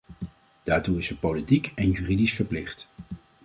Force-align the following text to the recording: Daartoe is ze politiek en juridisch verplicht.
Daartoe 0.63 0.97
is 0.97 1.05
ze 1.05 1.17
politiek 1.19 1.71
en 1.75 1.91
juridisch 1.91 2.33
verplicht. 2.33 2.89